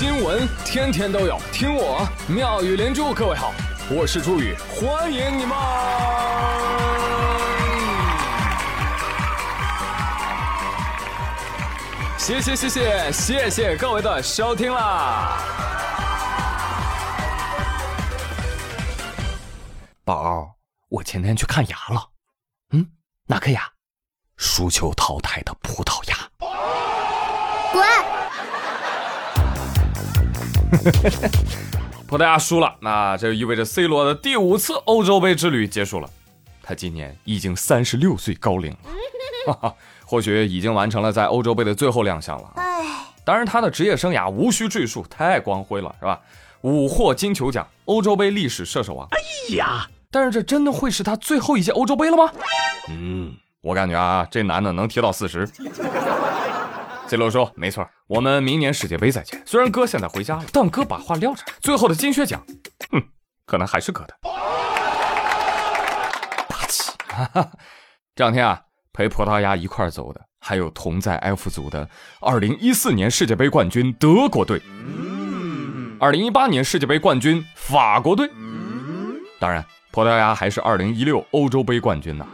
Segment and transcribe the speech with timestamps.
[0.00, 3.12] 新闻天天都有，听我妙语连珠。
[3.12, 3.52] 各位好，
[3.90, 5.54] 我是朱宇，欢迎你们！
[12.16, 15.36] 谢谢谢谢谢谢各位的收听啦！
[20.02, 20.54] 宝，
[20.88, 22.08] 我前天去看牙了，
[22.70, 22.90] 嗯，
[23.26, 23.62] 哪颗牙？
[24.38, 26.16] 输球淘汰的葡萄牙。
[27.70, 27.86] 滚！
[32.06, 36.10] 葡萄牙输了，那这意味着 C 罗的第五次欧洲杯之旅结束了。
[36.62, 38.78] 他今年已经三十六岁高龄了，
[39.52, 42.52] 哈哈，或许已经完成了在欧洲杯的最后亮相了。
[42.56, 42.62] 哎，
[43.24, 46.20] 当然他的职业生涯无需赘述，太光辉了，是吧？
[46.62, 49.08] 五获金球奖，欧洲杯历史射手王。
[49.10, 52.30] 哎呀，但是这真的会是他最后一届欧洲杯了吗？
[52.88, 55.48] 嗯，我感觉啊，这男的能踢到四十。
[57.10, 59.42] C 罗说：“没错，我们明年世界杯再见。
[59.44, 62.40] 虽然哥现在回家了，但哥把话撂这儿，最后的金靴奖，
[62.92, 63.02] 哼，
[63.44, 64.16] 可能还是哥的。”
[66.48, 66.92] 霸气！
[68.14, 68.60] 这两天啊，
[68.92, 74.62] 陪葡萄牙一块走的，还有同在 F 组的2014年世界杯冠军德国队
[75.98, 78.30] ，2018年世界杯冠军法国队，
[79.40, 82.24] 当然，葡萄牙还是2016欧洲杯冠军呢。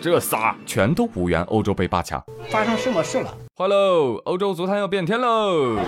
[0.00, 3.34] 这仨全都无缘欧洲杯八强，发生什么事了？
[3.56, 5.76] 坏喽，欧洲足坛要变天喽！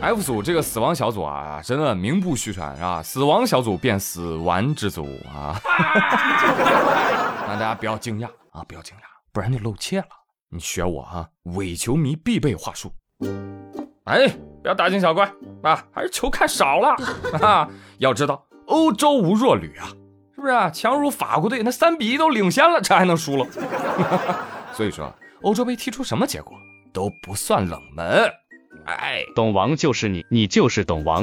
[0.00, 5.54] F 组这个死亡小组啊，真的名不虚传啊，死亡小组变死亡之组啊！
[7.46, 9.00] 让大家不要惊讶啊，不要惊讶，
[9.32, 10.06] 不然就露怯了。
[10.50, 12.92] 你学我啊，伪球迷必备话术。
[14.04, 14.26] 哎，
[14.60, 16.96] 不要大惊小怪啊，还是球看少了
[17.40, 18.44] 啊，要知道。
[18.72, 19.88] 欧洲无弱旅啊，
[20.34, 20.70] 是不是啊？
[20.70, 23.46] 强如法国队，那三比一都领先了，这还能输了？
[24.72, 26.56] 所以说，欧洲杯踢出什么结果
[26.90, 28.30] 都不算冷门。
[28.86, 31.22] 哎，懂王就是你，你就是懂王。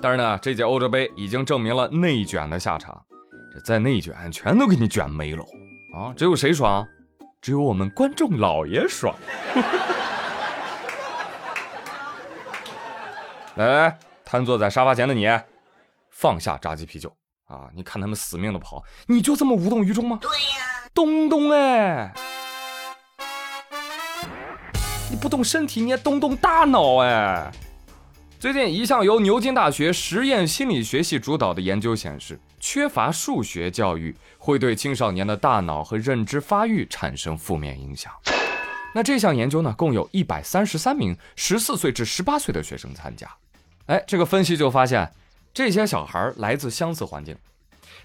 [0.00, 3.02] 但是呢，这届欧洲杯已经证明了内卷的下场，
[3.52, 5.44] 这再内卷，全都给你卷没了
[5.94, 6.14] 啊！
[6.16, 6.88] 只有谁爽？
[7.42, 9.14] 只有我们观众老爷爽。
[13.56, 13.98] 来 来。
[14.32, 15.28] 瘫坐在沙发前的你，
[16.08, 17.14] 放下炸鸡啤酒
[17.48, 17.68] 啊！
[17.74, 20.18] 你看他们死命的跑，你就这么无动于衷吗？
[20.22, 22.10] 对呀，东东哎，
[25.10, 27.52] 你不动身体，你也动动大脑哎。
[28.40, 38.10] 最近一项由牛津大学实验心理学系主导的研究显示，缺乏数学教育会对青少年的大脑和认知发育产生负面影响。
[38.94, 43.28] 那这项研究呢，共有一百三十三名十四岁至十八岁的学生参加。
[43.86, 45.12] 哎，这个分析就发现，
[45.52, 47.36] 这些小孩来自相似环境，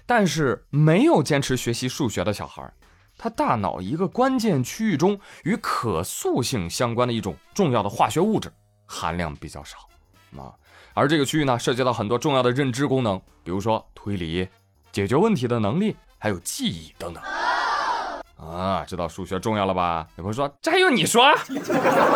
[0.04, 2.70] 但是没有坚持学习数学的小孩，
[3.16, 8.52] 他大脑一个关键区域中与可塑性相关的一种重要的化学物质
[8.86, 9.78] 含量比较少
[10.36, 10.52] 啊。
[10.94, 14.48] 而这个区域呢，涉及到很多重要的认知功能，比如说推理、
[14.90, 17.22] 解决问题的能力，还有记忆等等。
[18.36, 20.08] 啊，知道数学重要了吧？
[20.16, 21.32] 有朋友说，这还用你说？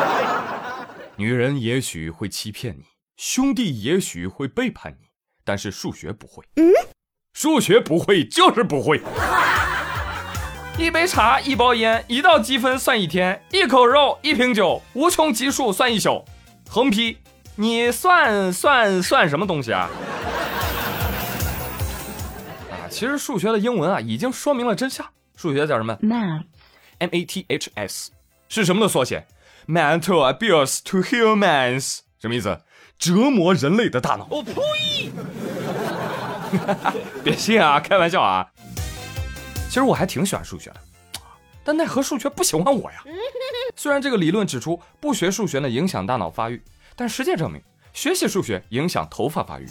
[1.15, 2.85] 女人也许会欺骗你。
[3.25, 5.07] 兄弟也许会背叛你，
[5.45, 6.45] 但是数学不会。
[6.57, 6.73] 嗯，
[7.33, 9.01] 数学不会就是不会。
[10.77, 16.25] 一杯茶，一包烟，一道积分算一天，一口肉，一瓶酒，无穷级数算一宿。
[16.69, 17.19] 横批：
[17.55, 19.87] 你算算算什么东西啊？
[22.73, 25.09] 啊，其实数学的英文啊已经说明了真相。
[25.37, 28.11] 数学叫什么？Math，M A T H S，
[28.49, 29.29] 是什么的缩写
[29.69, 32.57] ？Mental abuse to humans，什么意思？
[33.01, 34.29] 折磨人类的大脑。
[34.31, 35.11] 我呸！
[37.25, 38.49] 别信啊，开玩笑啊。
[39.69, 40.77] 其实我还挺喜欢数学的，
[41.65, 43.03] 但奈何数学不喜欢我呀。
[43.75, 46.63] 虽然这个理论指出不学数学呢影响大脑发育，
[46.95, 47.61] 但实践证明
[47.93, 49.67] 学习数学影响头发发育。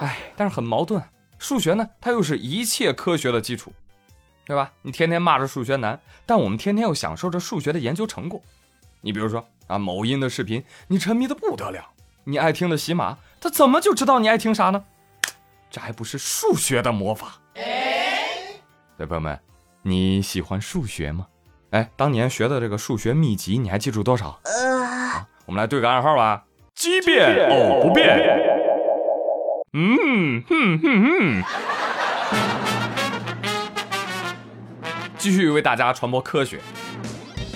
[0.00, 1.02] 哎，但是很矛盾，
[1.38, 3.70] 数学呢它又是一切科学的基础，
[4.46, 4.72] 对吧？
[4.80, 8.40] 你天天骂着数学难，但我们天天又享受着数学的研究成果。
[9.06, 9.46] 你比如说。
[9.68, 11.90] 啊，某音的视频你沉迷的不得了，
[12.22, 14.84] 你爱听的喜马，他怎么就知道你爱听啥呢？
[15.68, 17.40] 这还不是数学的魔法？
[18.96, 19.36] 对朋友们，
[19.82, 21.26] 你喜欢数学吗？
[21.70, 24.38] 哎，当年学的这个数学秘籍，你还记住多少？
[24.44, 26.44] 啊，我们来对个暗号吧，
[26.76, 28.16] 奇变偶不变。
[29.72, 31.42] 嗯哼哼哼。
[35.18, 36.60] 继续为大家传播科学。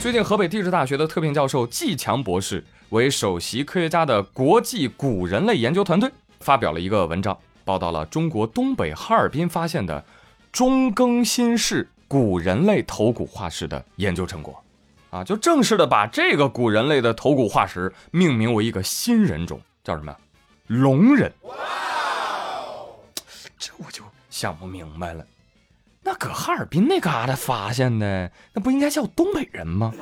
[0.01, 6.11] 最近，河北地质大学的特聘教授季强博士为首席科学家的国际古人类研究团队
[6.41, 10.03] 发表了一个文章，报道了中国东北哈尔滨发现的
[10.51, 14.65] 中更新世古人类头骨化石的研究成果。
[15.11, 20.17] 啊，就正式的把这个古人类的头骨化石命名为一个新人种，叫什么？
[20.67, 21.31] 龙人。
[21.43, 21.55] 哇
[23.59, 25.23] 这我就想不明白了，
[26.03, 29.93] 那搁哈尔滨那嘎达发现的，那不应该叫东北人吗？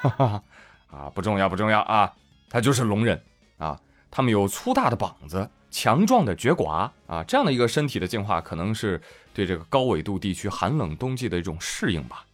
[0.00, 0.42] 哈哈，
[0.90, 2.12] 啊，不重要不重要啊，
[2.48, 3.22] 他就是龙人
[3.58, 3.78] 啊，
[4.10, 5.48] 他们有粗大的膀子。
[5.72, 9.00] 强壮的绝寡啊，这样的一个身体的进化，可能是
[9.32, 12.24] 对这个高纬度地区寒冷冬季的一种适应吧。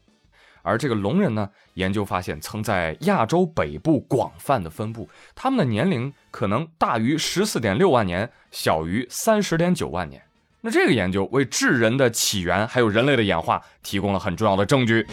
[0.62, 10.25] 而这个龙人呢，研究发现曾在亚洲北部广泛的分布，他们的年龄可能大于十四点六万年，小于三十点九万年。
[10.66, 15.06] 那这个研究为智人的起源还有人类的演化提供了很重要的证据。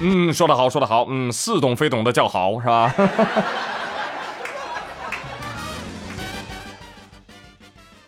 [0.00, 2.94] 嗯，说得好，说得好，嗯，似懂非懂的叫好，是吧？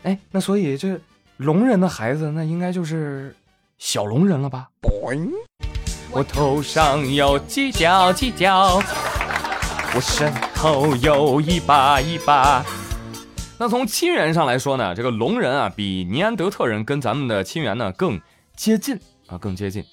[0.05, 0.99] 哎，那所以这
[1.37, 3.37] 龙人的孩子，那应该就是
[3.77, 4.69] 小龙人了吧？
[6.11, 8.81] 我头上有犄角，犄角，
[9.95, 12.65] 我身后有一把一把。
[13.59, 18.21] 那从亲缘上来说呢，这个龙人啊，比尼安德特人跟咱们的亲缘呢更
[18.55, 18.99] 接近
[19.29, 19.85] 啊，更接近。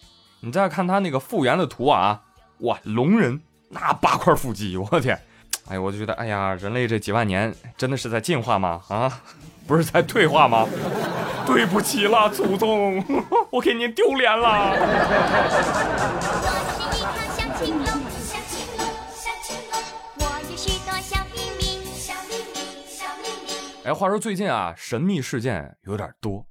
[0.41, 2.21] 你再看他那个复原的图啊，
[2.59, 3.39] 哇，龙人
[3.69, 5.17] 那八块腹肌，我天！
[5.69, 8.81] 哎，我就觉得，哎呀，人类这几万年真的是在进化吗？
[8.89, 9.21] 啊？
[9.65, 10.67] 不是在退化吗？
[11.45, 13.01] 对不起了，祖宗，
[13.49, 14.75] 我给您丢脸了。
[23.85, 26.45] 哎，话说最近啊，神秘事件有点多。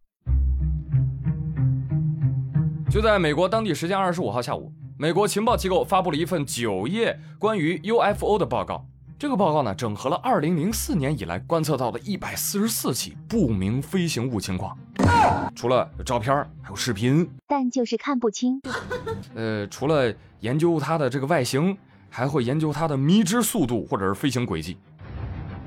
[2.91, 8.87] 就在美国当地时间二十五号下午，美国情报机构发布了一份九页关于 UFO 的报告。
[9.19, 14.77] 这个报告呢，整合了二零零四年以来观测到的一百四十四起不明飞行物情况，
[15.57, 18.61] 除了照片还有视频，但就是看不清。
[19.35, 21.75] 呃，除了研究它的这个外形，
[22.11, 24.77] 还会研究它的迷之速度或者是飞行轨迹。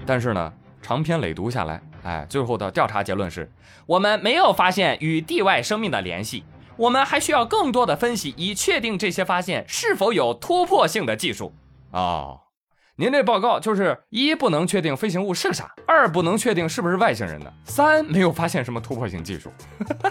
[0.05, 0.53] 但是呢，
[0.85, 3.51] 长篇累读下来，哎，最后的调查结论是，
[3.87, 6.43] 我们没有发现与地外生命的联系，
[6.77, 11.51] 我们还需要更多的分析，以确定这些发现是否有突破性的技术。
[11.89, 12.41] 哦。
[12.97, 19.51] 您这报告就是一不能确定飞行物是个啥，二不能确定是不是外星人的，三没有发现什么突破性技术。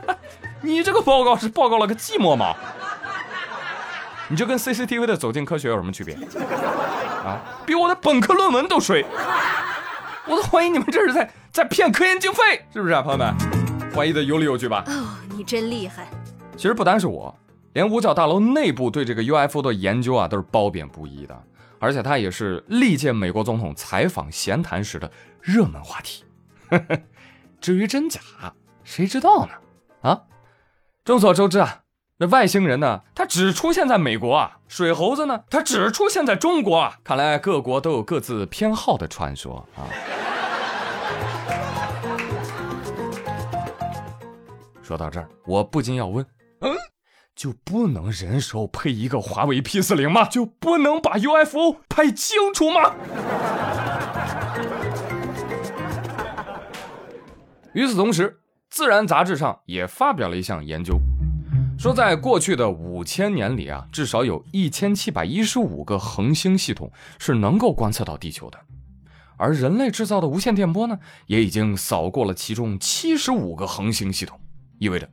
[0.60, 2.52] 你这个报告是报告了个寂寞吗？
[4.26, 6.16] 你就跟 CCTV 的走进科学有什么区别？
[7.24, 9.06] 啊，比我的本科论文都水！
[10.26, 13.34] 我都怀疑你们这是在在骗科研经费，是不是啊，朋友们？
[13.94, 14.82] 怀疑的有理有据吧？
[14.86, 16.08] 哦，你真厉害。
[16.56, 17.36] 其实不单是我，
[17.74, 21.42] 连五角大楼内部对这个 UFO 的研究啊，都是褒贬不一的。
[21.78, 25.10] 而且它也是历届美国总统采访闲谈时的
[25.42, 26.24] 热门话题。
[27.60, 28.20] 至于真假，
[28.82, 29.52] 谁知道呢？
[30.10, 30.22] 啊，
[31.04, 31.82] 众所周知啊，
[32.26, 36.98] 外星人呢，他只出现在美国啊；水猴子呢，他只出现在中国啊。
[37.04, 39.86] 看来各国都有各自偏好的传说啊。
[44.82, 46.24] 说到这儿，我不禁要问，
[46.60, 46.74] 嗯？
[47.34, 50.24] 就不能人手配一个华为 P 四零吗？
[50.26, 52.94] 就不能把 UFO 拍清楚吗？
[57.72, 58.30] 与此同时，
[58.70, 60.96] 《自然》杂志上也发表了一项研究，
[61.84, 68.58] 说在过去的五千年里啊，至少有一千七百一十五个恒星系统是能够观测到地球的，
[69.36, 74.40] 而人类制造的无线电波呢，也已经扫过了其中七十五个恒星系统，
[74.78, 75.06] 意味着。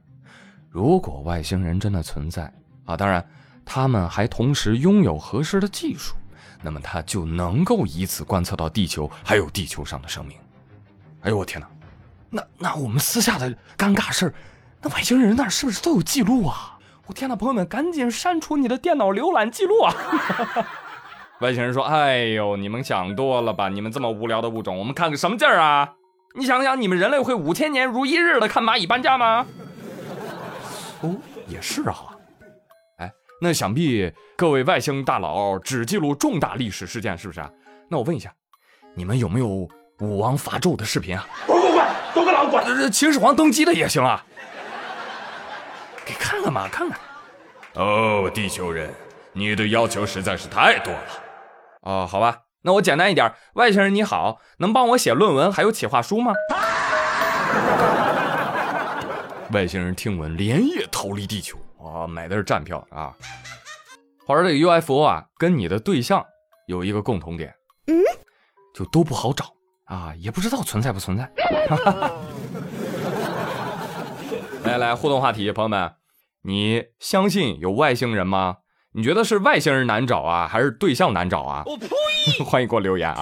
[0.69, 2.50] 如果外星人真的存在
[2.86, 3.27] 啊，当然，
[3.65, 6.15] 他们还同时拥有合适的技术，
[6.62, 10.38] 那么他就能够以此观测到地球还有地球上的生命。
[11.19, 11.69] 哎呦我天哪，
[12.29, 14.34] 那那我们私下的尴尬事儿，
[14.81, 16.77] 那外星人那是不是都有记录啊？
[17.07, 19.93] 我天呐，朋友们赶紧删除你的电脑浏览记录啊！
[21.41, 23.67] 外星人说：“哎呦，你们想多了吧？
[23.67, 25.93] 你们这么无聊的物种，我们看个什么劲儿啊？
[26.35, 29.45] 你想想，你们人类会五千年如一日的看蚂蚁搬家吗？”
[31.01, 31.15] 哦，
[31.47, 31.95] 也是啊，
[33.00, 33.11] 哎，
[33.41, 37.50] 那想必各位外星大佬只记录重大历史事件，是不是啊？
[37.89, 38.31] 那我问一下，
[38.93, 41.27] 你们有没有武王伐纣的视频啊？
[41.47, 42.91] 滚滚滚，都给老子滚！
[42.91, 44.30] 秦始皇登基的也行啊，给
[46.31, 46.97] 看看嘛，看看。
[47.73, 48.89] 哦，地球人，
[49.33, 51.01] 你的要求实在是太多了。
[51.81, 53.33] 哦，好吧，那我简单一点。
[53.55, 56.33] 外星人你好，能帮我写论文还有企划书吗？
[59.51, 63.13] 外星人听闻连夜逃离地球啊，买的是站票啊。
[64.25, 66.25] 话说这个 UFO 啊，跟你的对象
[66.67, 67.53] 有一个共同点，
[67.88, 67.95] 嗯，
[68.73, 69.47] 就都不好找
[69.83, 71.29] 啊，也不知道存在不存在。
[74.63, 75.91] 来来，互动话题，朋友们，
[76.43, 78.57] 你相信有外星人吗？
[78.93, 81.63] 你觉得是外星人难找啊，还是对象难找啊？
[81.65, 81.88] 我呸！
[82.43, 83.21] 欢迎给我留言啊！